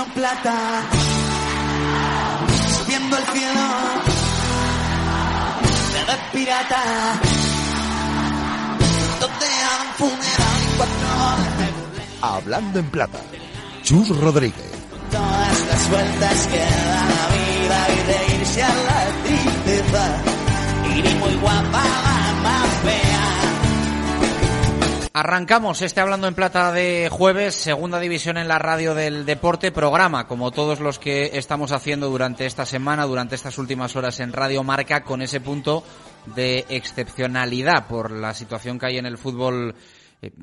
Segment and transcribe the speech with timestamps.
[0.00, 0.82] Hablando en plata,
[2.78, 3.60] subiendo al cielo,
[5.92, 6.82] de red pirata,
[9.20, 11.08] donde han funeral y cuatro
[12.22, 13.20] Hablando en plata.
[13.82, 14.70] Chus Rodríguez.
[15.10, 19.49] todas las vueltas que da la vida y de irse a la
[25.20, 30.26] Arrancamos este Hablando en Plata de jueves, segunda división en la radio del deporte, programa
[30.26, 34.62] como todos los que estamos haciendo durante esta semana, durante estas últimas horas en Radio
[34.62, 35.84] Marca, con ese punto
[36.34, 39.74] de excepcionalidad por la situación que hay en el fútbol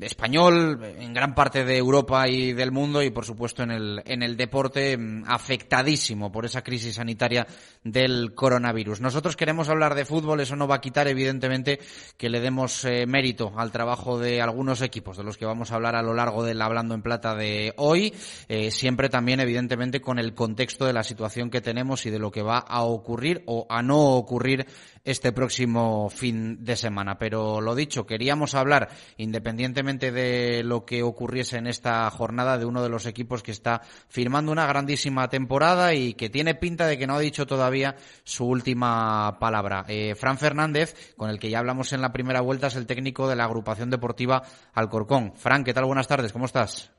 [0.00, 4.22] español, en gran parte de Europa y del mundo y por supuesto en el, en
[4.22, 7.46] el deporte mm, afectadísimo por esa crisis sanitaria
[7.84, 9.00] del coronavirus.
[9.00, 11.78] Nosotros queremos hablar de fútbol, eso no va a quitar evidentemente
[12.16, 15.76] que le demos eh, mérito al trabajo de algunos equipos de los que vamos a
[15.76, 18.12] hablar a lo largo del Hablando en Plata de hoy,
[18.48, 22.32] eh, siempre también evidentemente con el contexto de la situación que tenemos y de lo
[22.32, 24.66] que va a ocurrir o a no ocurrir
[25.04, 27.18] este próximo fin de semana.
[27.18, 32.82] Pero lo dicho, queríamos hablar, independientemente de lo que ocurriese en esta jornada, de uno
[32.82, 37.06] de los equipos que está firmando una grandísima temporada y que tiene pinta de que
[37.06, 39.84] no ha dicho todavía su última palabra.
[39.88, 43.28] Eh, Fran Fernández, con el que ya hablamos en la primera vuelta, es el técnico
[43.28, 44.42] de la agrupación deportiva
[44.74, 45.32] Alcorcón.
[45.36, 45.84] Fran, ¿qué tal?
[45.84, 46.97] Buenas tardes, ¿cómo estás?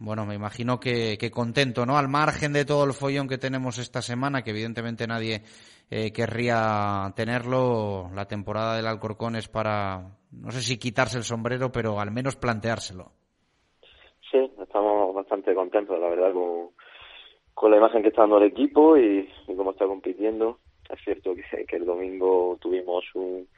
[0.00, 1.96] Bueno, me imagino que, que contento, ¿no?
[1.96, 5.42] Al margen de todo el follón que tenemos esta semana, que evidentemente nadie
[5.90, 11.70] eh, querría tenerlo, la temporada del Alcorcón es para, no sé si quitarse el sombrero,
[11.70, 13.12] pero al menos planteárselo.
[14.30, 16.70] Sí, estamos bastante contentos, la verdad, con,
[17.52, 20.58] con la imagen que está dando el equipo y, y cómo está compitiendo.
[20.88, 23.48] Es cierto que, que el domingo tuvimos un,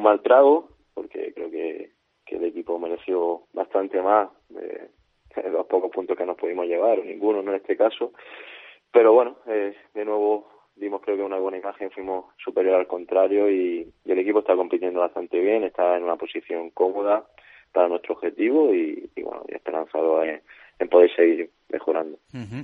[0.00, 1.92] mal trago, porque creo que,
[2.26, 4.88] el equipo mereció bastante más de
[5.50, 7.50] los pocos puntos que nos pudimos llevar, o ninguno ¿no?
[7.50, 8.12] en este caso.
[8.90, 13.50] Pero bueno, eh, de nuevo dimos creo que una buena imagen, fuimos superior al contrario
[13.50, 17.26] y, y el equipo está compitiendo bastante bien, está en una posición cómoda
[17.72, 20.42] para nuestro objetivo y, y bueno, y esperanzado en,
[20.78, 22.18] en poder seguir mejorando.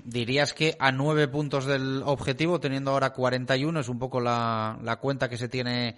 [0.04, 4.96] ¿Dirías que a nueve puntos del objetivo, teniendo ahora 41, es un poco la, la
[4.96, 5.94] cuenta que se tiene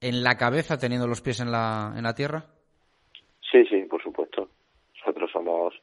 [0.00, 2.44] en la cabeza, teniendo los pies en la, en la tierra?
[3.50, 4.48] Sí, sí, por supuesto.
[5.00, 5.74] Nosotros somos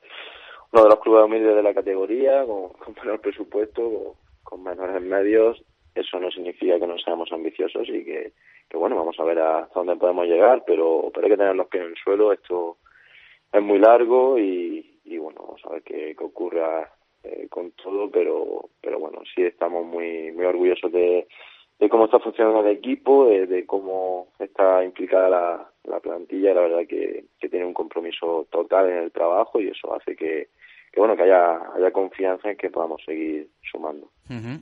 [0.74, 4.14] uno de los clubes humildes de la categoría, con, con menor presupuesto, con,
[4.44, 5.64] con menores medios.
[5.94, 8.34] Eso no significa que no seamos ambiciosos y que,
[8.74, 11.84] bueno, vamos a ver hasta dónde podemos llegar, pero, pero hay que tener los pies
[11.84, 12.34] en el suelo.
[12.34, 12.78] Esto
[13.52, 16.92] es muy largo y, y bueno, vamos a ver qué, qué ocurra
[17.24, 21.28] eh, con todo, pero, pero bueno, sí estamos muy, muy orgullosos de,
[21.78, 26.62] de cómo está funcionando el equipo, de, de cómo está implicada la, la plantilla, la
[26.62, 30.48] verdad que, que tiene un compromiso total en el trabajo y eso hace que,
[30.94, 34.12] que bueno que haya, haya confianza en que podamos seguir sumando.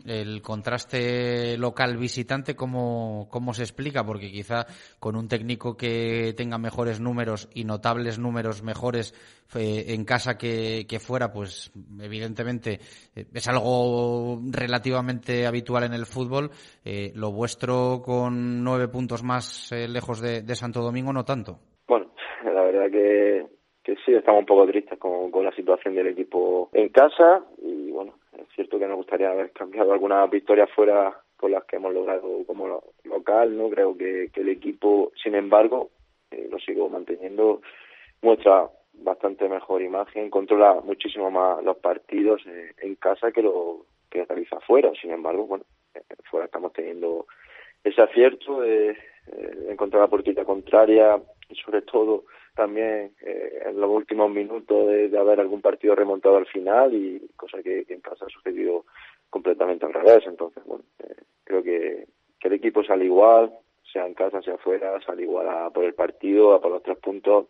[0.06, 4.06] El contraste local visitante, ¿cómo, ¿cómo se explica?
[4.06, 4.66] Porque quizá
[4.98, 9.14] con un técnico que tenga mejores números y notables números mejores
[9.56, 12.80] eh, en casa que, que fuera, pues evidentemente
[13.14, 16.50] eh, es algo relativamente habitual en el fútbol.
[16.86, 21.60] Eh, lo vuestro con nueve puntos más lejos de, de Santo Domingo, no tanto.
[21.90, 22.14] Bueno,
[22.46, 23.46] la verdad que,
[23.84, 27.92] que sí, estamos un poco tristes con, con la situación del equipo en casa y
[27.92, 31.94] bueno, es cierto que nos gustaría haber cambiado algunas victorias fuera por las que hemos
[31.94, 33.70] logrado como lo- local, ¿no?
[33.70, 35.90] Creo que, que el equipo, sin embargo,
[36.30, 37.62] eh, lo sigo manteniendo,
[38.22, 44.26] muestra bastante mejor imagen, controla muchísimo más los partidos eh, en casa que lo que
[44.26, 44.92] realiza fuera.
[45.02, 45.64] Sin embargo, bueno,
[45.96, 47.26] eh, fuera estamos teniendo
[47.84, 48.96] ese acierto de
[49.70, 51.20] encontrar la portita contraria
[51.50, 52.26] y sobre todo
[52.56, 57.62] también eh, en los últimos minutos de, haber algún partido remontado al final y cosa
[57.64, 58.86] que, que en casa ha sucedido
[59.30, 60.24] completamente al revés.
[60.26, 62.08] Entonces, bueno, eh, creo que,
[62.40, 63.52] que el equipo sale igual,
[63.92, 66.98] sea en casa, sea afuera, sale igual a por el partido, a por los tres
[66.98, 67.48] puntos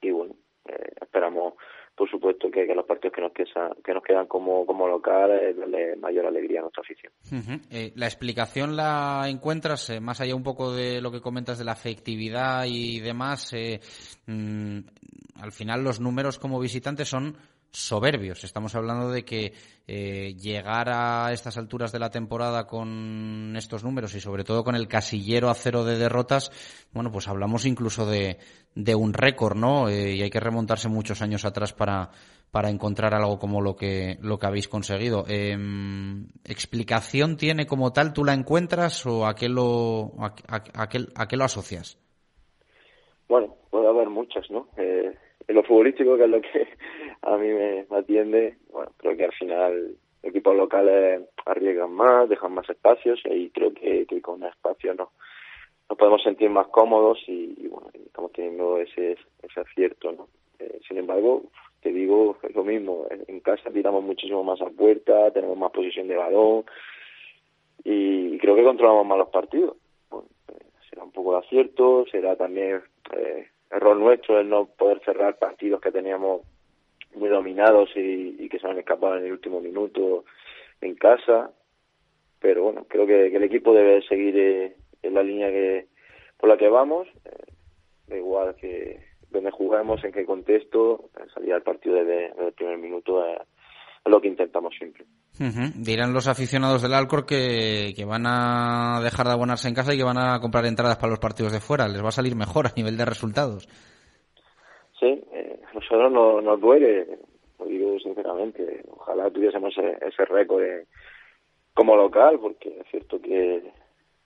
[0.00, 0.34] y bueno,
[0.66, 1.54] eh, esperamos
[1.96, 5.54] por supuesto que, los partidos que nos quedan, que nos quedan como, como local eh,
[5.54, 7.12] darle mayor alegría a nuestra afición.
[7.70, 11.64] Eh, la explicación la encuentras, eh, más allá un poco de lo que comentas de
[11.64, 13.80] la afectividad y demás, eh,
[14.26, 14.78] mm,
[15.40, 17.36] al final los números como visitantes son
[17.74, 18.44] soberbios.
[18.44, 19.52] Estamos hablando de que
[19.86, 24.76] eh, llegar a estas alturas de la temporada con estos números y sobre todo con
[24.76, 26.52] el casillero a cero de derrotas,
[26.92, 28.38] bueno, pues hablamos incluso de,
[28.94, 29.88] un récord, ¿no?
[29.88, 32.10] Eh, y hay que remontarse muchos años atrás para,
[32.50, 35.24] para encontrar algo como lo que, lo que habéis conseguido.
[35.26, 38.12] Em, ¿Explicación tiene como tal?
[38.12, 41.98] ¿Tú la encuentras o a qué lo, a, a qué lo asocias?
[43.28, 44.68] Bueno, puede haber muchas, ¿no?
[45.46, 46.68] En lo futbolístico, que es lo que
[47.22, 52.68] a mí me, atiende, bueno, creo que al final equipos locales arriesgan más, dejan más
[52.70, 55.10] espacios y creo que, que con espacio no
[55.88, 60.28] nos podemos sentir más cómodos y, bueno, estamos teniendo ese, ese acierto, ¿no?
[60.58, 61.42] Eh, sin embargo,
[61.80, 66.08] te digo, es lo mismo, en, casa tiramos muchísimo más a puerta, tenemos más posición
[66.08, 66.64] de balón
[67.84, 69.76] y, creo que controlamos más los partidos.
[70.10, 72.82] Bueno, eh, será un poco de acierto, será también
[73.14, 76.42] eh, error nuestro el no poder cerrar partidos que teníamos
[77.14, 80.24] muy dominados y, que se han escapado en el último minuto
[80.80, 81.50] en casa.
[82.40, 85.86] Pero bueno, creo que, el equipo debe seguir eh, en la línea que
[86.38, 87.08] por la que vamos.
[87.24, 89.00] Eh, igual que
[89.30, 93.38] donde jugamos, en qué contexto, salir al partido desde, el primer minuto es
[94.04, 95.04] lo que intentamos siempre.
[95.74, 99.96] Dirán los aficionados del Alcor que, que, van a dejar de abonarse en casa y
[99.96, 101.88] que van a comprar entradas para los partidos de fuera.
[101.88, 103.66] Les va a salir mejor a nivel de resultados.
[105.00, 107.18] Sí, eh, a nosotros no, nos duele,
[107.58, 108.84] lo digo sinceramente.
[108.90, 110.62] Ojalá tuviésemos ese, récord
[111.74, 113.72] como local, porque es cierto que,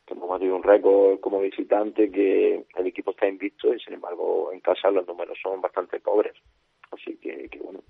[0.06, 4.52] que hemos tenido un récord como visitante, que el equipo está invicto y sin embargo
[4.52, 6.34] en casa los números son bastante pobres.
[6.90, 7.80] Así que, que bueno,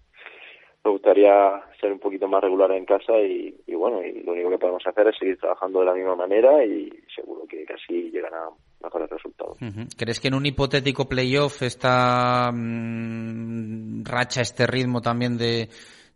[0.84, 4.58] me gustaría ser un poquito más regular en casa y, bueno, y lo único que
[4.58, 8.84] podemos hacer es seguir trabajando de la misma manera y seguro que casi llegará a
[8.84, 9.58] mejores resultados.
[9.96, 15.69] ¿Crees que en un hipotético playoff esta mm, racha, este ritmo también de,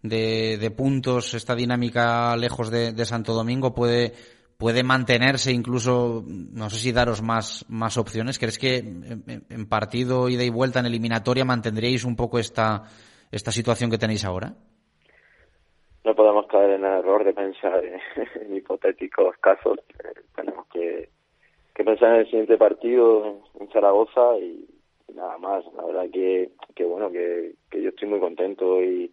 [0.02, 7.20] de, puntos, esta dinámica lejos de, Santo Domingo puede mantenerse incluso, no sé si daros
[7.20, 8.38] más, más opciones.
[8.38, 12.84] ¿Crees que en partido ida y vuelta en eliminatoria mantendríais un poco esta,
[13.32, 14.54] esta situación que tenéis ahora?
[16.04, 19.78] No podemos caer en el error de pensar en, hipotéticos casos.
[20.04, 21.08] Eh, tenemos que,
[21.74, 24.68] pensar en el siguiente partido en, Zaragoza y,
[25.14, 25.64] nada más.
[25.74, 29.12] La verdad que, que bueno, que, yo estoy muy contento y,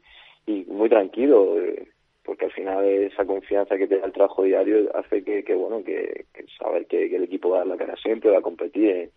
[0.68, 1.60] muy tranquilo.
[1.60, 1.88] Eh,
[2.24, 5.84] porque al final esa confianza que te da el trabajo diario hace que, que bueno
[5.84, 6.26] que,
[6.60, 9.10] saber que, el equipo va a dar la cara siempre va a competir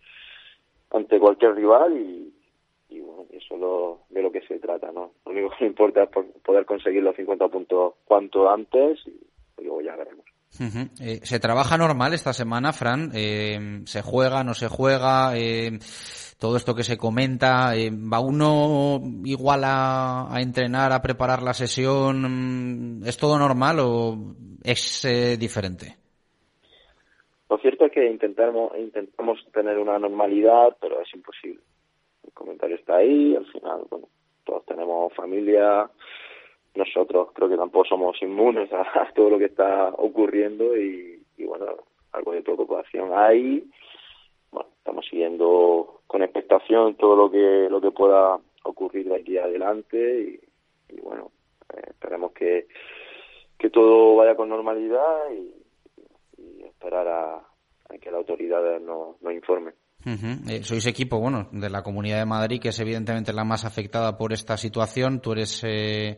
[0.89, 2.33] ante cualquier rival y,
[2.89, 5.11] y bueno, eso es lo, de lo que se trata, ¿no?
[5.25, 6.09] Lo único que me importa es
[6.43, 10.25] poder conseguir los 50 puntos cuanto antes y luego ya veremos.
[11.01, 13.11] Eh, ¿Se trabaja normal esta semana, Fran?
[13.15, 15.35] Eh, ¿Se juega, no se juega?
[15.35, 15.79] Eh,
[16.39, 23.01] todo esto que se comenta, ¿va uno igual a, a, entrenar, a preparar la sesión?
[23.05, 25.07] ¿Es todo normal o es
[25.39, 25.95] diferente?
[27.49, 31.61] Lo cierto es que intentamos, intentamos tener una normalidad, pero es imposible
[32.33, 34.07] el comentario está ahí, al final, bueno,
[34.43, 35.89] todos tenemos familia,
[36.75, 41.65] nosotros creo que tampoco somos inmunes a, todo lo que está ocurriendo y, bueno,
[42.11, 43.69] algo de preocupación hay.
[44.51, 50.39] Bueno, estamos siguiendo con expectación todo lo que lo que pueda ocurrir de aquí adelante
[50.89, 51.31] y, bueno,
[51.75, 52.67] eh, esperemos que,
[53.57, 55.53] que todo vaya con normalidad y,
[56.65, 57.41] esperar a,
[58.01, 59.33] que las autoridades nos, nos
[60.05, 64.17] Eh, sois equipo, bueno, de la Comunidad de Madrid, que es evidentemente la más afectada
[64.17, 65.21] por esta situación.
[65.21, 66.17] Tú eres eh,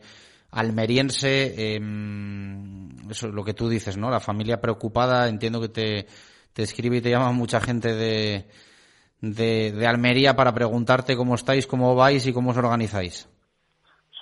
[0.50, 1.74] almeriense.
[1.74, 4.10] Em, eso es lo que tú dices, ¿no?
[4.10, 5.28] La familia preocupada.
[5.28, 6.06] Entiendo que te,
[6.52, 8.46] te escribe y te llama mucha gente de,
[9.20, 13.28] de, Almería para preguntarte cómo estáis, cómo vais y cómo os organizáis.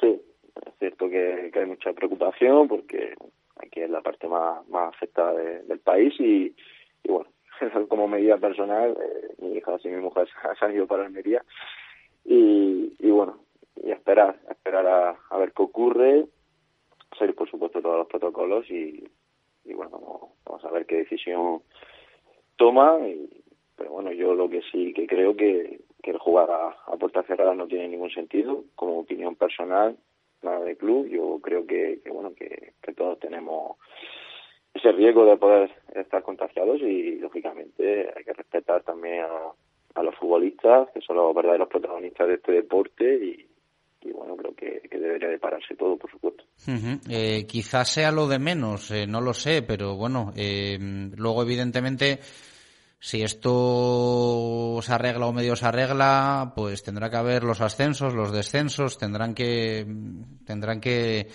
[0.00, 0.21] Sí,
[0.66, 3.14] es cierto que, hay mucha preocupación porque
[3.56, 6.54] aquí es la parte más, más afectada del país y,
[7.02, 7.30] y bueno,
[7.88, 10.28] como medida personal, eh, mi hija y mi mujer
[10.61, 11.44] han ido para Almería.
[12.25, 13.38] Y, y bueno,
[13.82, 16.26] y esperar, esperar a, ver qué ocurre,
[17.18, 19.04] seguir por supuesto todos los protocolos y,
[19.64, 21.62] y bueno, vamos, a ver qué decisión
[22.56, 22.99] toma.
[23.06, 23.42] Y,
[23.76, 27.26] pero bueno, yo lo que sí que creo que, que el jugar a, a puertas
[27.26, 29.96] cerradas no tiene ningún sentido, como opinión personal,
[30.42, 33.76] nada de club, yo creo que, que bueno, que, que todos tenemos
[34.74, 40.88] ese riesgo de poder estar contagiados y lógicamente hay que respetar también a, los futbolistas
[40.92, 43.46] que son los verdaderos protagonistas de este deporte y,
[44.12, 46.44] bueno creo que, debería de pararse todo por supuesto.
[47.08, 50.76] Eh, quizás sea lo de menos eh, no lo sé pero bueno eh,
[51.16, 52.18] luego evidentemente
[52.98, 58.32] si esto se arregla o medio se arregla, pues tendrá que haber los ascensos, los
[58.32, 59.86] descensos, tendrán que
[60.46, 61.28] tendrán que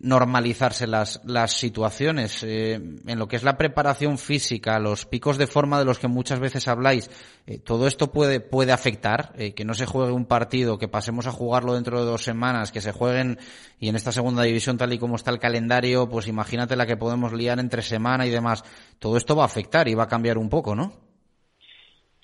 [0.00, 2.42] normalizarse las, las situaciones.
[2.44, 6.08] Eh, en lo que es la preparación física, los picos de forma de los que
[6.08, 7.10] muchas veces habláis,
[7.46, 11.26] eh, todo esto puede, puede afectar, eh, que no se juegue un partido, que pasemos
[11.26, 13.38] a jugarlo dentro de dos semanas, que se jueguen,
[13.78, 16.96] y en esta segunda división tal y como está el calendario, pues imagínate la que
[16.96, 18.62] podemos liar entre semana y demás.
[18.98, 20.92] Todo esto va a afectar y va a cambiar un poco, ¿no?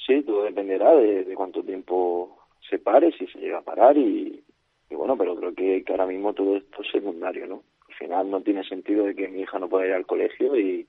[0.07, 4.45] Sí, todo dependerá de, de cuánto tiempo se pare, si se llega a parar y,
[4.91, 7.63] y bueno, pero creo que, que ahora mismo todo esto es secundario, ¿no?
[7.89, 10.87] Al final no tiene sentido de que mi hija no pueda ir al colegio y,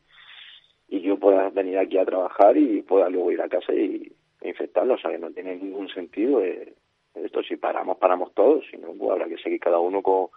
[0.89, 4.11] y yo pueda venir aquí a trabajar y pueda luego ir a casa y
[4.41, 6.43] e infectarlo, o sea, que no tiene ningún sentido.
[6.43, 6.73] Eh,
[7.15, 10.27] esto si paramos, paramos todos, si no, pues habrá que seguir cada uno con,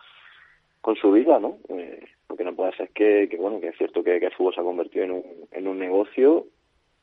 [0.81, 1.59] con su vida, ¿no?
[1.69, 4.33] Eh, lo que no puede ser es que, bueno, que es cierto que, que el
[4.33, 6.47] fútbol se ha convertido en un, en un negocio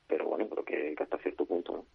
[0.07, 1.85] pero bueno, creo que, hasta cierto punto.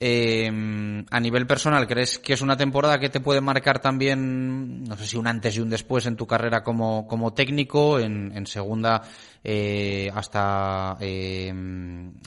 [0.00, 4.96] eh, a nivel personal, ¿crees que es una temporada que te puede marcar también, no
[4.96, 8.46] sé si un antes y un después en tu carrera como, como técnico, en, en
[8.46, 9.02] segunda
[9.42, 11.52] eh, hasta eh,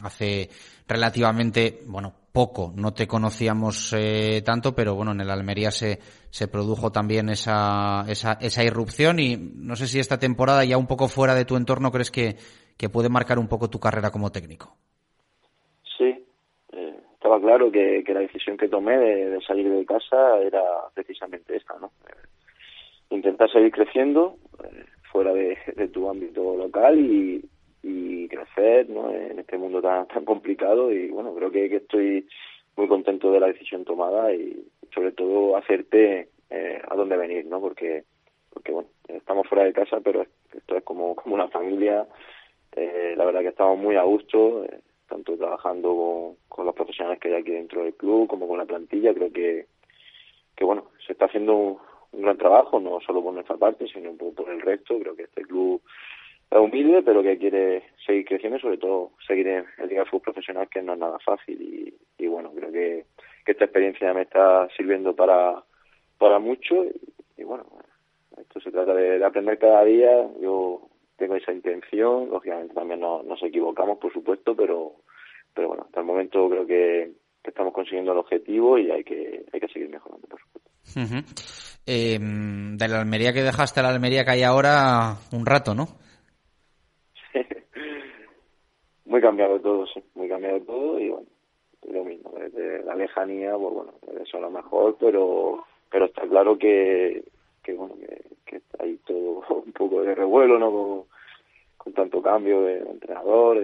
[0.04, 0.50] hace
[0.88, 6.00] relativamente, bueno, poco, no te conocíamos eh, tanto, pero bueno, en el Almería se,
[6.30, 10.88] se produjo también esa, esa, esa irrupción y no sé si esta temporada ya un
[10.88, 12.38] poco fuera de tu entorno crees que
[12.82, 14.76] que puede marcar un poco tu carrera como técnico.
[16.00, 16.26] Sí,
[16.74, 20.64] eh, estaba claro que, la decisión que tomé de, salir de casa era
[20.96, 21.92] precisamente esta, ¿no?
[22.08, 22.28] Eh,
[23.12, 27.46] intentar seguir creciendo eh, fuera de, de, tu ámbito local y,
[27.84, 29.12] y crecer ¿no?
[29.12, 32.28] en este mundo tan, tan complicado y bueno, creo que, que estoy
[32.78, 37.62] muy contento de la decisión tomada y sobre todo hacerte eh, a dónde venir, ¿no?
[37.62, 38.06] Porque,
[38.52, 42.08] porque bueno, estamos fuera de casa, pero esto es como, como una familia,
[42.76, 47.20] eh, la verdad que estamos muy a gusto, eh, tanto trabajando con, con, los profesionales
[47.20, 49.14] que hay aquí dentro del club como con la plantilla.
[49.14, 49.66] Creo que,
[50.56, 51.78] que bueno, se está haciendo un,
[52.14, 54.98] gran trabajo, no solo por nuestra parte, sino por, por el resto.
[55.00, 55.82] Creo que este club
[56.50, 60.22] es humilde, pero que quiere seguir creciendo y sobre todo seguir en el Liga Fútbol
[60.22, 61.62] Profesional, que no es nada fácil.
[62.18, 63.06] Y, bueno, creo que,
[63.46, 65.62] que esta experiencia me está sirviendo para,
[66.18, 66.86] para mucho.
[66.86, 66.94] Y,
[67.38, 67.66] y bueno,
[68.40, 70.30] esto se trata de, de aprender cada día.
[70.40, 70.91] Yo
[71.22, 74.94] tengo esa intención, lógicamente también no, nos equivocamos, por supuesto, pero,
[75.54, 77.12] pero bueno, hasta el momento creo que,
[77.44, 80.72] que estamos consiguiendo el objetivo y hay que, hay que seguir mejorando, por supuesto.
[80.96, 81.82] Uh -huh.
[81.86, 85.86] eh, de la Almería que dejaste a la Almería que hay ahora un rato, ¿no?
[89.06, 91.28] muy cambiado todo, sí, muy cambiado todo y bueno,
[91.88, 96.58] lo mismo, desde la lejanía, pues bueno, eso a lo mejor, pero, pero está claro
[96.58, 97.24] que,
[97.64, 101.06] que bueno, que, que ahí todo un poco de revuelo, ¿no?
[101.78, 103.60] Con, tanto cambio de entrenador,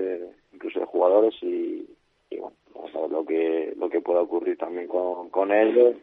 [0.51, 1.88] incluso de jugadores y,
[2.32, 5.96] y bueno, vamos a ver lo que, lo que pueda ocurrir también con, con ellos.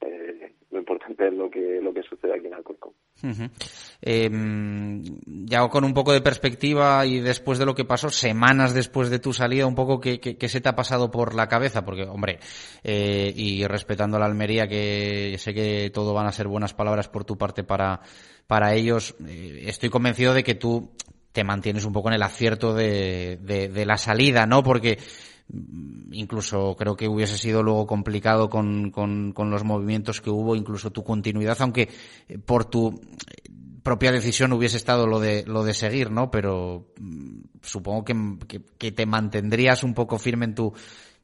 [0.00, 2.92] Eh, lo importante es lo que lo que sucede aquí en Alcorcón.
[3.22, 3.48] Uh
[5.44, 9.18] ya con un poco de perspectiva y después de lo que pasó, semanas después de
[9.18, 12.04] tu salida, un poco que, que, que se te ha pasado por la cabeza, porque
[12.04, 12.38] hombre,
[12.84, 17.08] eh, y respetando a la Almería, que sé que todo van a ser buenas palabras
[17.08, 18.00] por tu parte para,
[18.46, 20.92] para ellos, eh, estoy convencido de que tú
[21.32, 24.62] te mantienes un poco en el acierto de, de la salida, ¿no?
[24.62, 24.98] Porque
[26.12, 31.02] incluso creo que hubiese sido luego complicado con, con, los movimientos que hubo, incluso tu
[31.02, 31.88] continuidad, aunque
[32.44, 33.00] por tu
[33.82, 36.30] propia decisión hubiese estado lo de, lo de seguir, ¿no?
[36.30, 36.88] Pero
[37.62, 38.14] supongo que,
[38.78, 40.72] que, te mantendrías un poco firme en tu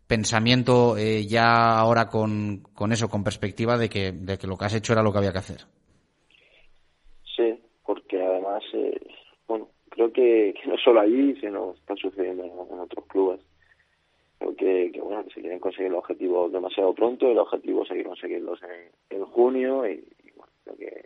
[0.07, 4.65] pensamiento eh, ya ahora con, con eso, con perspectiva de que, de que lo que
[4.65, 5.61] has hecho era lo que había que hacer.
[7.37, 9.01] Sí, porque además, eh,
[9.47, 13.41] bueno, creo que, que no solo allí, sino está sucediendo en, en otros clubes
[14.53, 19.17] que, bueno se quieren conseguir los objetivos demasiado pronto el objetivo es seguir conseguirlos en,
[19.19, 21.05] en junio y, y, bueno creo que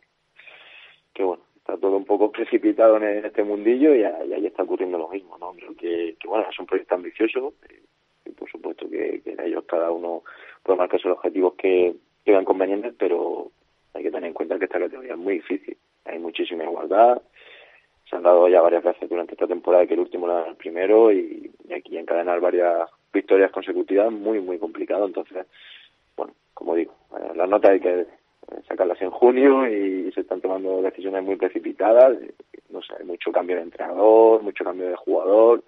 [1.15, 4.63] que bueno está todo un poco precipitado en, en este mundillo y, y, ahí está
[4.63, 8.51] ocurriendo lo mismo no creo que, que bueno es un proyecto ambicioso y, y por
[8.51, 10.23] supuesto que, ellos cada uno
[10.63, 11.95] puede marcarse los objetivos que,
[12.27, 13.51] vean convenientes pero
[13.95, 15.79] hay que tener en cuenta que esta categoría es muy difícil.
[16.05, 17.23] Hay muchísima igualdad
[18.09, 21.13] se han dado ya varias veces durante esta temporada que el último era el primero
[21.13, 25.07] y aquí encadenar varias victorias consecutivas muy, muy complicado.
[25.07, 25.47] Entonces,
[26.17, 28.07] bueno, como digo, eh, las notas hay que
[28.67, 32.19] sacarlas en junio y se están tomando decisiones muy precipitadas.
[32.71, 35.65] No sé, mucho cambio de entrenador, mucho cambio de jugador.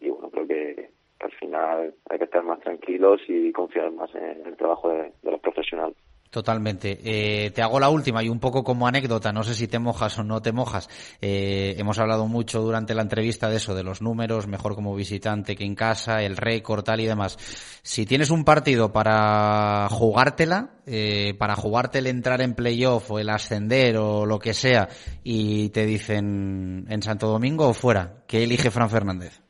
[0.00, 4.44] Y bueno, creo que, al final hay que estar más tranquilos y confiar más en
[4.44, 5.96] el trabajo de los profesionales.
[6.34, 6.98] Totalmente.
[7.04, 10.18] Eh, te hago la última y un poco como anécdota, no sé si te mojas
[10.18, 10.88] o no te mojas.
[11.22, 15.54] Eh, hemos hablado mucho durante la entrevista de eso, de los números, mejor como visitante
[15.54, 17.36] que en casa, el récord, tal y demás.
[17.84, 23.30] Si tienes un partido para jugártela, eh, para jugarte el entrar en playoff o el
[23.30, 24.88] ascender o lo que sea,
[25.22, 29.40] y te dicen en Santo Domingo o fuera, ¿qué elige Fran Fernández?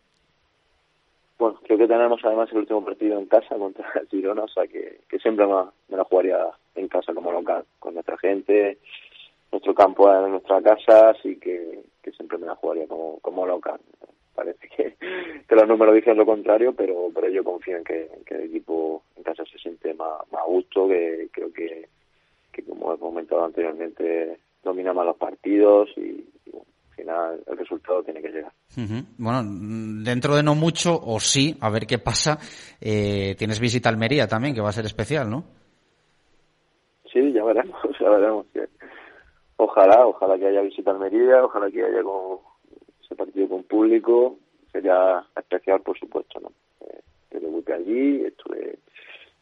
[1.39, 5.01] Bueno, creo que tenemos además el último partido en casa contra Girona, o sea que,
[5.09, 6.37] que siempre me la jugaría
[6.75, 8.79] en casa como local, con nuestra gente,
[9.55, 13.81] nuestro campo es nuestra casa, así que, que siempre me la jugaría como, como local.
[14.35, 14.97] Parece que,
[15.55, 19.45] los números dicen lo contrario, pero, pero yo confío en que, el equipo en casa
[19.45, 21.89] se siente más, más a gusto, que creo que,
[22.51, 28.23] que como he comentado anteriormente, domina más los partidos y, al final el resultado tiene
[28.23, 28.53] que llegar.
[29.19, 29.43] Bueno,
[30.03, 32.39] dentro de no mucho, o sí, a ver qué pasa,
[32.81, 35.45] eh, tienes visita a Almería también, que va a ser especial, ¿no?
[37.15, 38.47] Sí, ya veremos, ya veremos.
[38.53, 38.69] que-
[39.57, 42.41] Ojalá, ojalá que haya visita a Almería, ojalá que haya con
[43.03, 44.37] ese partido con público.
[44.73, 46.51] Sería especial, por supuesto, ¿no?
[46.81, 48.79] Eh, allí, estuve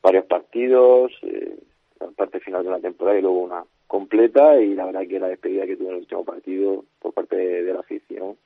[0.02, 1.56] varios partidos, eh,
[1.98, 5.28] la parte final de la temporada y luego una completa y la verdad que la
[5.28, 8.36] despedida que tuve en el último partido por parte de, la afición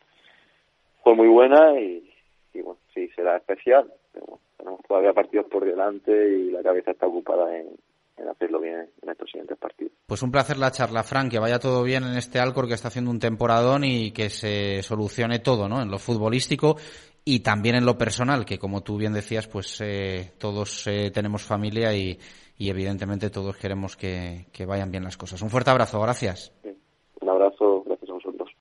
[1.02, 2.08] fue muy buena y,
[2.54, 3.92] y bueno, sí, será especial.
[4.12, 7.68] Pero bueno, tenemos todavía partidos por delante y la cabeza está ocupada en,
[8.16, 9.92] en hacerlo bien en estos siguientes partidos.
[10.06, 12.88] Pues un placer la charla, Frank, que vaya todo bien en este Alcor que está
[12.88, 15.82] haciendo un temporadón y que se solucione todo, ¿no?
[15.82, 16.76] En lo futbolístico
[17.24, 21.42] y también en lo personal, que como tú bien decías, pues eh, todos eh, tenemos
[21.42, 22.18] familia y,
[22.56, 25.42] y evidentemente todos queremos que, que vayan bien las cosas.
[25.42, 26.52] Un fuerte abrazo, gracias.
[27.20, 27.75] Un abrazo.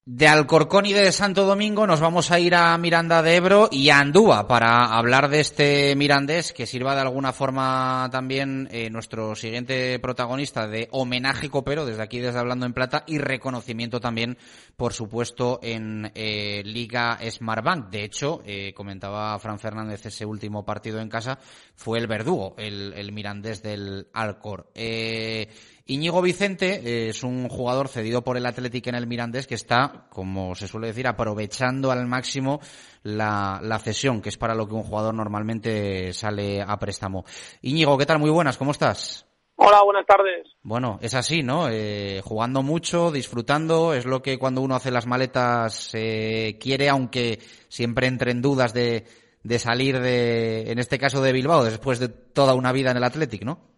[0.07, 3.89] De Alcorcón y de Santo Domingo nos vamos a ir a Miranda de Ebro y
[3.89, 9.33] a Andúa para hablar de este mirandés que sirva de alguna forma también eh, nuestro
[9.33, 14.37] siguiente protagonista de homenaje copero desde aquí desde Hablando en Plata y reconocimiento también
[14.77, 17.89] por supuesto en eh, Liga Smartbank.
[17.89, 21.39] De hecho, eh, comentaba Fran Fernández ese último partido en casa
[21.75, 24.69] fue el verdugo, el, el mirandés del Alcor.
[24.75, 25.49] Eh,
[25.87, 30.07] Íñigo Vicente eh, es un jugador cedido por el Athletic en el Mirandés que está,
[30.09, 32.59] como se suele decir, aprovechando al máximo
[33.03, 37.23] la, la cesión, que es para lo que un jugador normalmente sale a préstamo.
[37.61, 38.17] Íñigo, ¿qué tal?
[38.17, 39.27] Muy buenas, ¿cómo estás?
[39.57, 40.47] Hola, buenas tardes.
[40.63, 41.69] Bueno, es así, ¿no?
[41.69, 47.39] Eh, jugando mucho, disfrutando, es lo que cuando uno hace las maletas eh, quiere, aunque
[47.69, 49.05] siempre entre en dudas de,
[49.43, 53.03] de salir de, en este caso de Bilbao, después de toda una vida en el
[53.03, 53.74] Athletic, ¿no?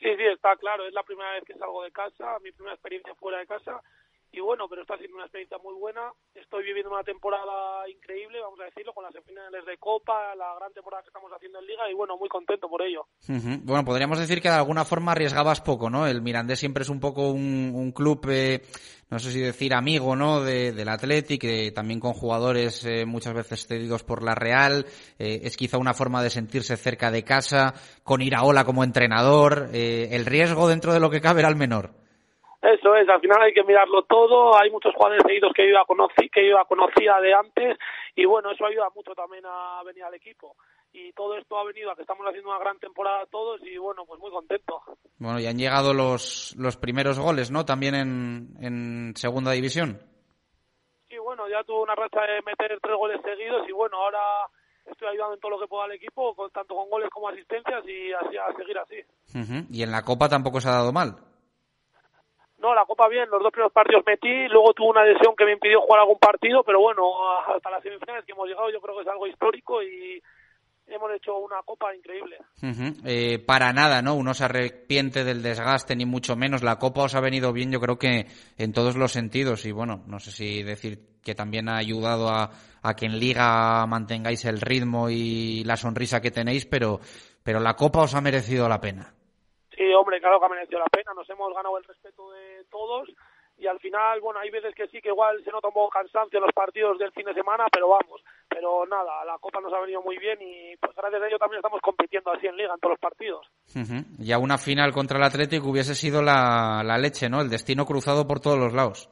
[0.00, 0.86] Sí, sí, está claro.
[0.86, 3.82] Es la primera vez que salgo de casa, mi primera experiencia fuera de casa.
[4.32, 6.12] Y bueno, pero está siendo una experiencia muy buena.
[6.34, 10.72] Estoy viviendo una temporada increíble, vamos a decirlo, con las semifinales de Copa, la gran
[10.72, 13.06] temporada que estamos haciendo en Liga y bueno, muy contento por ello.
[13.64, 16.06] Bueno, podríamos decir que de alguna forma arriesgabas poco, ¿no?
[16.06, 18.62] El Mirandés siempre es un poco un, un club, eh,
[19.10, 20.42] no sé si decir amigo, ¿no?
[20.42, 24.86] De, del Athletic, eh, también con jugadores eh, muchas veces cedidos por la Real.
[25.18, 29.70] Eh, es quizá una forma de sentirse cerca de casa, con Iraola como entrenador.
[29.72, 31.99] Eh, el riesgo dentro de lo que cabe era el menor.
[32.62, 34.54] Eso es, al final hay que mirarlo todo.
[34.56, 37.78] Hay muchos jugadores seguidos que yo ya conocí, que yo ya conocía de antes
[38.14, 40.56] y bueno, eso ayuda mucho también a venir al equipo.
[40.92, 44.04] Y todo esto ha venido a que estamos haciendo una gran temporada todos y bueno,
[44.04, 44.82] pues muy contento.
[45.18, 47.64] Bueno, y han llegado los, los primeros goles, ¿no?
[47.64, 49.98] También en, en segunda división.
[51.08, 54.20] Sí, bueno, ya tuve una racha de meter tres goles seguidos y bueno, ahora
[54.84, 57.82] estoy ayudando en todo lo que pueda al equipo, con, tanto con goles como asistencias
[57.86, 59.66] y así a seguir así.
[59.70, 61.29] Y en la Copa tampoco se ha dado mal.
[62.60, 65.52] No, la Copa bien, los dos primeros partidos metí, luego tuve una lesión que me
[65.52, 67.10] impidió jugar algún partido, pero bueno,
[67.48, 70.22] hasta las semifinales que hemos llegado yo creo que es algo histórico y
[70.86, 72.36] hemos hecho una Copa increíble.
[73.04, 74.14] Eh, para nada, ¿no?
[74.14, 76.62] Uno se arrepiente del desgaste, ni mucho menos.
[76.62, 78.26] La Copa os ha venido bien, yo creo que
[78.58, 79.64] en todos los sentidos.
[79.64, 82.50] Y bueno, no sé si decir que también ha ayudado a,
[82.82, 87.00] a que en Liga mantengáis el ritmo y la sonrisa que tenéis, pero,
[87.42, 89.14] pero la Copa os ha merecido la pena.
[89.94, 93.08] Hombre, claro que ha merecido la pena, nos hemos ganado el respeto de todos
[93.60, 96.44] y al final, bueno, hay veces que sí, que igual se nota un cansancio en
[96.44, 100.00] los partidos del fin de semana, pero vamos, pero nada, la Copa nos ha venido
[100.02, 102.92] muy bien y pues gracias a ello también estamos compitiendo así en Liga en todos
[102.92, 103.46] los partidos.
[103.76, 104.04] Ujú.
[104.18, 107.42] Ya una final contra el Atlético hubiese sido la, la leche, ¿no?
[107.42, 109.10] El destino cruzado por todos los lados.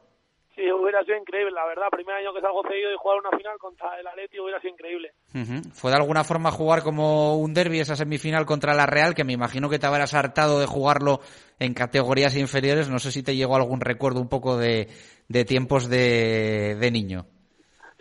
[0.99, 3.99] Hubiera sido increíble, la verdad, primer año que salgo cedido y jugar una final contra
[3.99, 5.11] el Atleti hubiera sido increíble.
[5.33, 5.69] Ujú.
[5.73, 9.33] ¿Fue de alguna forma jugar como un derby esa semifinal contra la Real, que me
[9.33, 11.19] imagino que te habrás hartado de jugarlo
[11.59, 12.89] en categorías inferiores?
[12.89, 14.87] No sé si te llegó algún recuerdo un poco de,
[15.27, 17.25] de tiempos de, de niño.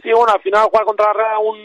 [0.03, 1.57] Sí, bueno, al final jugar contra la Real a un,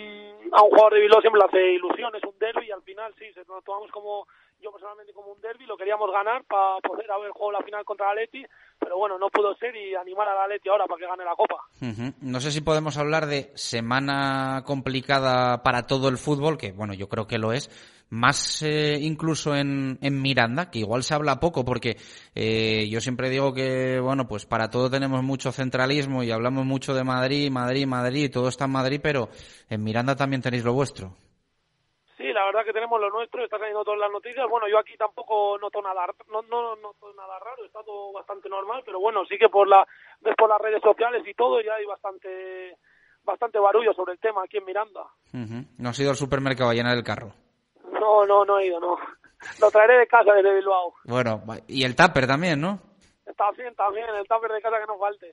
[0.52, 3.14] a un jugador de Bilbao siempre le hace ilusión, es un derby y al final
[3.18, 4.28] sí, se- nos tomamos como
[4.64, 8.12] yo personalmente como un derby, lo queríamos ganar para poder haber jugado la final contra
[8.12, 8.46] el Atleti,
[8.80, 12.14] pero bueno, no pudo ser y animar al Atleti ahora para que gane la Copa.
[12.22, 17.10] No sé si podemos hablar de semana complicada para todo el fútbol, que bueno, yo
[17.10, 17.70] creo que lo es,
[18.10, 21.98] más eh, incluso en, en Miranda, que igual se habla poco, porque
[22.36, 26.94] eh, yo siempre digo que, bueno, pues para todo tenemos mucho centralismo y hablamos mucho
[26.94, 29.30] de Madrid, Madrid, Madrid, todo está en Madrid, pero
[29.70, 31.18] en Miranda también tenéis lo vuestro.
[32.44, 34.46] La verdad que tenemos lo nuestro, está saliendo todas las noticias.
[34.50, 38.84] Bueno, yo aquí tampoco noto nada, no, no noto nada raro, está todo bastante normal,
[38.86, 39.88] pero bueno, sí que por la,
[40.20, 42.78] ves por las redes sociales y todo ya hay bastante,
[43.24, 45.04] bastante barullo sobre el tema aquí en Miranda.
[45.34, 45.64] Ujú.
[45.78, 47.32] No has ido al supermercado a llenar el carro.
[47.94, 48.98] No, no, no he ido, no.
[49.62, 50.96] Lo traeré de casa desde Bilbao.
[51.06, 52.78] Bueno, y el tupper también, ¿no?
[53.26, 55.32] Está bien, también, el tupper de casa que no falte.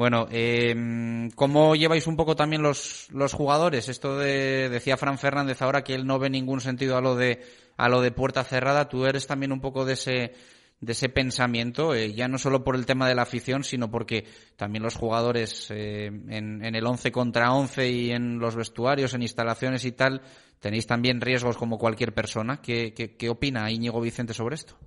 [0.00, 3.90] Bueno, eh, ¿cómo lleváis un poco también los, los jugadores?
[3.90, 7.42] Esto de, decía Fran Fernández ahora que él no ve ningún sentido a lo de,
[7.76, 8.88] a lo de puerta cerrada.
[8.88, 10.32] Tú eres también un poco de ese,
[10.80, 14.24] de ese pensamiento, eh, ya no solo por el tema de la afición, sino porque
[14.56, 19.20] también los jugadores eh, en, en el 11 contra 11 y en los vestuarios, en
[19.20, 20.22] instalaciones y tal,
[20.60, 22.62] tenéis también riesgos como cualquier persona.
[22.62, 24.78] ¿Qué, qué, qué opina Íñigo Vicente sobre esto?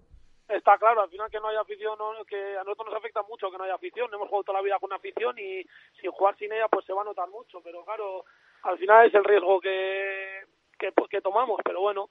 [0.55, 3.49] Está claro, al final que no haya afición, no- que a nosotros nos afecta mucho
[3.51, 4.09] que no haya afición.
[4.13, 5.65] Hemos jugado toda la vida con afición y
[5.99, 7.59] sin jugar sin ella pues se va a notar mucho.
[7.63, 8.25] Pero claro,
[8.63, 10.41] al final es el riesgo que,
[10.77, 11.59] que, que tomamos.
[11.63, 12.09] Pero bueno,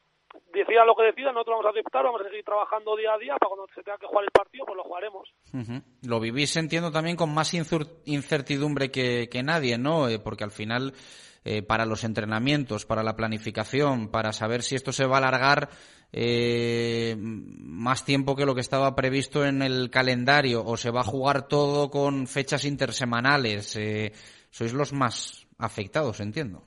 [0.53, 3.37] decida lo que decida, nosotros vamos a aceptar, vamos a seguir trabajando día a día
[3.39, 5.29] para cuando se tenga que jugar el partido, pues lo jugaremos.
[6.07, 10.09] Lo vivís, entiendo, también con más incertidumbre que, que nadie, ¿no?
[10.09, 10.95] Eh, porque al final,
[11.45, 15.69] eh, para los entrenamientos, para la planificación, para saber si esto se va a alargar
[16.13, 21.05] eh, más tiempo que lo que estaba previsto en el calendario o se va a
[21.05, 24.13] jugar todo con fechas intersemanales, eh,
[24.51, 26.63] sois los más afectados, entiendo.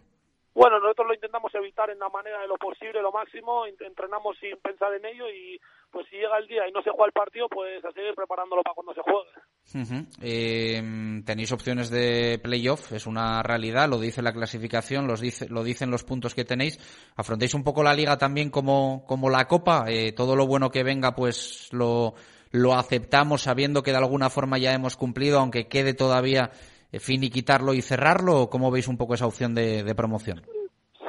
[0.54, 4.38] Bueno, nosotros lo intentamos evitar en la manera de lo posible, lo máximo, ent- entrenamos
[4.40, 5.60] sin pensar en ello y
[5.96, 8.62] pues si llega el día y no se juega el partido, pues a seguir preparándolo
[8.64, 10.10] para cuando se juegue.
[10.22, 15.92] Eh, tenéis opciones de playoff, es una realidad, lo dice la clasificación, dice, lo dicen
[15.92, 16.80] los puntos que tenéis.
[17.16, 20.84] Afrontéis un poco la liga también como, como la copa, eh, todo lo bueno que
[20.84, 22.16] venga pues lo,
[22.52, 26.52] lo aceptamos sabiendo que de alguna forma ya hemos cumplido, aunque quede todavía
[26.92, 30.42] eh, finiquitarlo y cerrarlo, ¿o cómo veis un poco esa opción de promoción?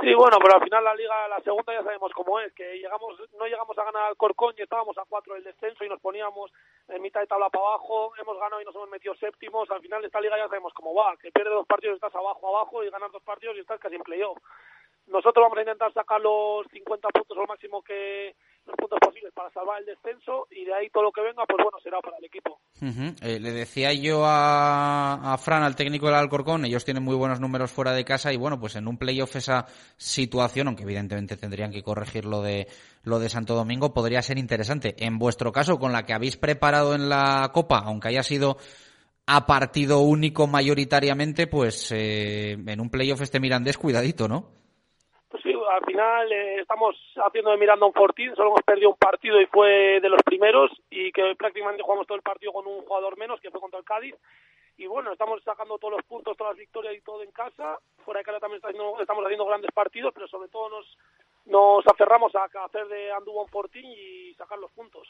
[0.07, 3.19] Sí, bueno, pero al final la liga, la segunda ya sabemos cómo es, que llegamos,
[3.37, 6.53] no llegamos a ganar al Corcón y estábamos a cuatro del descenso y nos poníamos
[6.87, 10.05] en mitad de tabla para abajo, hemos ganado y nos hemos metido séptimos, al final
[10.05, 12.91] esta liga ya sabemos cómo va, que pierde dos partidos y estás abajo, abajo y
[12.91, 14.39] ganas dos partidos y estás casi en playoff.
[15.09, 19.51] Nosotros vamos a intentar sacar los 50 puntos al máximo que los puntos posibles para
[19.51, 22.25] salvar el descenso y de ahí todo lo que venga, pues bueno, será para el
[22.25, 22.59] equipo.
[23.23, 27.41] Eh, le decía yo a, a Fran, al técnico del Alcorcón, ellos tienen muy buenos
[27.41, 31.71] números fuera de casa y bueno, pues en un playoff esa situación, aunque evidentemente tendrían
[31.71, 32.69] que corregir lo de,
[33.03, 34.95] lo de Santo Domingo, podría ser interesante.
[34.99, 38.59] En vuestro caso, con la que habéis preparado en la Copa, aunque haya sido
[39.27, 44.66] a partido único mayoritariamente, pues eh, en un playoff este Mirandés, cuidadito, ¿no?
[45.77, 49.47] Al final eh, estamos haciendo de Miranda un fortín, solo hemos perdido un partido y
[49.47, 53.41] fue de los primeros y que prácticamente jugamos todo el partido con un jugador menos,
[53.41, 54.15] que fue contra el Cádiz.
[54.79, 57.79] Y bueno, estamos sacando todos los puntos, todas las victorias y todo en casa.
[58.05, 60.99] Fuera de casa también está haciendo- estamos haciendo grandes partidos, pero sobre todo nos,
[61.47, 65.07] nos aferramos a hacer de Andúa un fortín y sacar los puntos.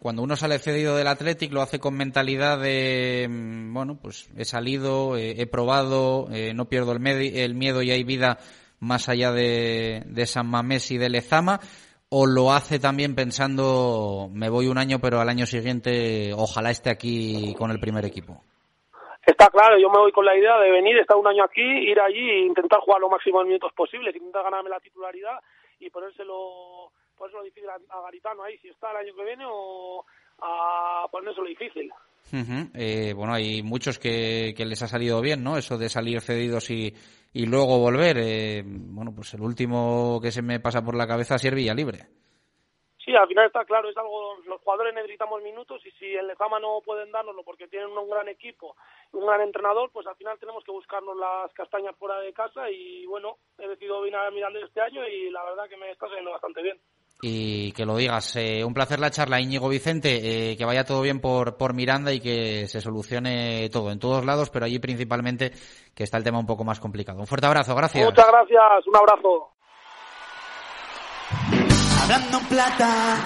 [0.00, 4.44] Cuando uno sale cedido del Athletic lo hace con mentalidad de, mm, bueno, pues he
[4.44, 8.38] salido, he probado, eh, no pierdo el miedo y hay vida
[8.84, 11.58] más allá de, de San Mamés y de Lezama,
[12.10, 16.90] o lo hace también pensando, me voy un año, pero al año siguiente ojalá esté
[16.90, 18.40] aquí con el primer equipo.
[19.26, 21.98] Está claro, yo me voy con la idea de venir, estar un año aquí, ir
[21.98, 25.40] allí e intentar jugar lo máximo de minutos posibles, intentar ganarme la titularidad
[25.80, 30.04] y ponérselo, ponérselo difícil a, a Garitano ahí, si está el año que viene o
[30.40, 31.90] a ponérselo difícil.
[32.74, 35.56] Eh, bueno, hay muchos que, que les ha salido bien, ¿no?
[35.56, 36.94] Eso de salir cedidos y,
[37.34, 38.16] y luego volver.
[38.18, 42.06] Eh, bueno, pues el último que se me pasa por la cabeza es Villa libre.
[43.04, 46.58] Sí, al final está claro, es algo, los jugadores necesitamos minutos y si el Lezama
[46.58, 48.74] no pueden dárnoslo porque tienen un gran equipo
[49.12, 53.04] un gran entrenador, pues al final tenemos que buscarnos las castañas fuera de casa y
[53.06, 56.30] bueno, he decidido venir a Mirandés este año y la verdad que me está saliendo
[56.30, 56.80] bastante bien.
[57.22, 58.36] Y que lo digas.
[58.36, 60.52] Eh, un placer la charla, Íñigo Vicente.
[60.52, 64.24] Eh, que vaya todo bien por, por Miranda y que se solucione todo en todos
[64.24, 65.52] lados, pero allí principalmente
[65.94, 67.20] que está el tema un poco más complicado.
[67.20, 68.04] Un fuerte abrazo, gracias.
[68.04, 69.54] Muchas gracias, un abrazo.
[72.02, 73.16] hablando en plata,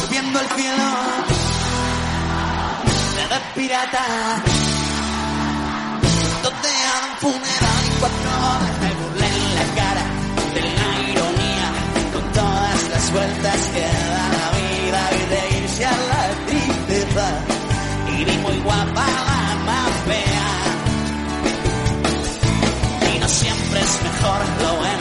[0.00, 0.84] subiendo al cielo,
[3.30, 4.42] de pirata,
[6.42, 9.01] donde a un funeral y cuatro horas me burlé en la cara de
[13.12, 17.26] las vueltas que da la vida y de irse a la tristeza.
[18.08, 20.50] Y ni muy guapa la más fea.
[23.14, 24.91] Y no siempre es mejor lo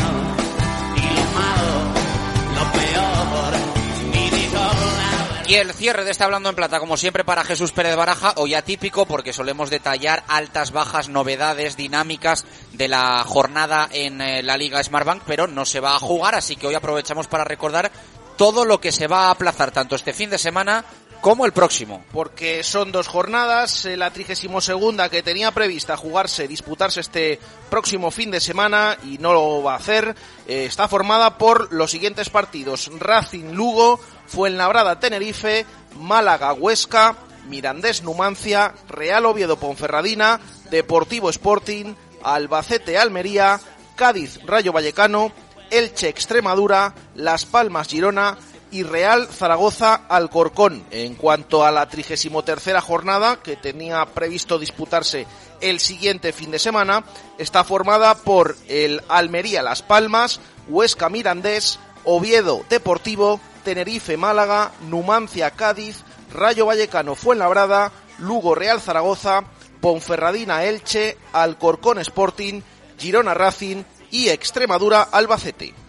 [5.51, 8.53] Y el cierre de este Hablando en Plata, como siempre, para Jesús Pérez Baraja, hoy
[8.53, 14.81] atípico porque solemos detallar altas, bajas, novedades, dinámicas de la jornada en eh, la Liga
[14.81, 17.91] Smartbank, pero no se va a jugar, así que hoy aprovechamos para recordar
[18.37, 20.85] todo lo que se va a aplazar tanto este fin de semana
[21.21, 22.03] como el próximo.
[22.11, 28.11] Porque son dos jornadas, eh, la 32 segunda que tenía prevista jugarse, disputarse este próximo
[28.11, 30.15] fin de semana y no lo va a hacer,
[30.47, 32.91] eh, está formada por los siguientes partidos.
[32.99, 35.65] Racing Lugo, Fuenlabrada Tenerife,
[35.97, 37.15] Málaga Huesca,
[37.47, 43.59] Mirandés Numancia, Real Oviedo Ponferradina, Deportivo Sporting, Albacete Almería,
[43.95, 45.31] Cádiz Rayo Vallecano,
[45.69, 48.37] Elche Extremadura, Las Palmas Girona,
[48.71, 50.83] y Real Zaragoza Alcorcón.
[50.91, 55.27] En cuanto a la 33 jornada, que tenía previsto disputarse
[55.59, 57.03] el siguiente fin de semana,
[57.37, 66.03] está formada por el Almería Las Palmas, Huesca Mirandés, Oviedo Deportivo, Tenerife Málaga, Numancia Cádiz,
[66.33, 69.43] Rayo Vallecano Fuenlabrada, Lugo Real Zaragoza,
[69.81, 72.61] Ponferradina Elche, Alcorcón Sporting,
[72.97, 75.80] Girona Racing y Extremadura Albacete.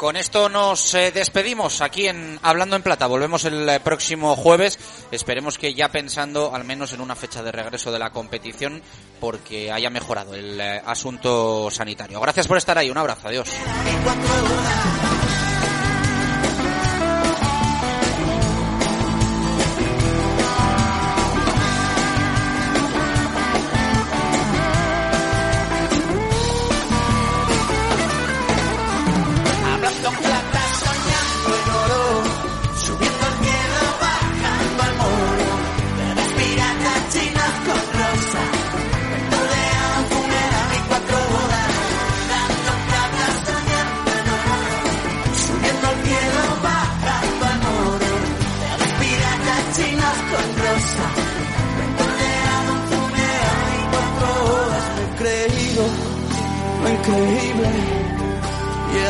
[0.00, 3.06] Con esto nos eh, despedimos aquí en Hablando en Plata.
[3.06, 4.78] Volvemos el eh, próximo jueves.
[5.10, 8.80] Esperemos que ya pensando al menos en una fecha de regreso de la competición
[9.20, 12.18] porque haya mejorado el eh, asunto sanitario.
[12.18, 12.88] Gracias por estar ahí.
[12.88, 13.28] Un abrazo.
[13.28, 13.50] Adiós.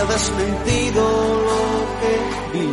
[0.06, 1.02] Desmentido
[1.48, 1.62] lo
[2.00, 2.14] que
[2.58, 2.68] vi.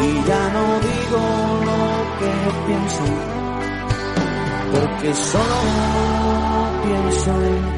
[0.00, 1.20] Y ya no digo
[1.68, 1.82] lo
[2.18, 2.32] que
[2.66, 3.38] pienso
[4.72, 5.44] porque solo
[6.84, 7.77] pienso en